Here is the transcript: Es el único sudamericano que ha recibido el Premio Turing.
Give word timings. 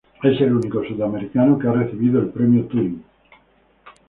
Es 0.23 0.41
el 0.41 0.53
único 0.55 0.83
sudamericano 0.83 1.59
que 1.59 1.67
ha 1.67 1.73
recibido 1.73 2.19
el 2.21 2.29
Premio 2.29 2.63
Turing. 2.65 3.03